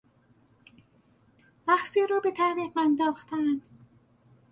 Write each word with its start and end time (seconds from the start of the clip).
بحثی 1.67 2.07
را 2.07 2.19
به 2.19 2.31
تعویق 2.31 2.77
انداختن 2.77 3.61